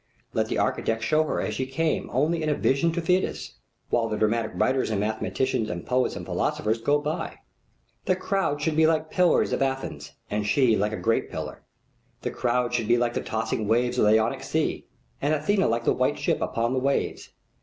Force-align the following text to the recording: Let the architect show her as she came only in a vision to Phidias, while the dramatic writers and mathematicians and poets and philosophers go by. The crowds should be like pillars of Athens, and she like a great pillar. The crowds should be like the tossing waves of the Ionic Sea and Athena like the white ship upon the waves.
Let 0.33 0.47
the 0.47 0.57
architect 0.57 1.03
show 1.03 1.23
her 1.25 1.39
as 1.39 1.53
she 1.53 1.67
came 1.67 2.09
only 2.11 2.41
in 2.41 2.49
a 2.49 2.55
vision 2.55 2.91
to 2.93 3.01
Phidias, 3.03 3.59
while 3.91 4.09
the 4.09 4.17
dramatic 4.17 4.53
writers 4.55 4.89
and 4.89 4.99
mathematicians 4.99 5.69
and 5.69 5.85
poets 5.85 6.15
and 6.15 6.25
philosophers 6.25 6.81
go 6.81 6.97
by. 6.99 7.37
The 8.05 8.15
crowds 8.15 8.63
should 8.63 8.75
be 8.75 8.87
like 8.87 9.11
pillars 9.11 9.53
of 9.53 9.61
Athens, 9.61 10.13
and 10.31 10.47
she 10.47 10.75
like 10.75 10.91
a 10.91 10.97
great 10.97 11.29
pillar. 11.29 11.61
The 12.23 12.31
crowds 12.31 12.73
should 12.73 12.87
be 12.87 12.97
like 12.97 13.13
the 13.13 13.21
tossing 13.21 13.67
waves 13.67 13.99
of 13.99 14.05
the 14.07 14.19
Ionic 14.19 14.41
Sea 14.41 14.87
and 15.21 15.35
Athena 15.35 15.67
like 15.67 15.83
the 15.83 15.93
white 15.93 16.17
ship 16.17 16.41
upon 16.41 16.73
the 16.73 16.79
waves. 16.79 17.29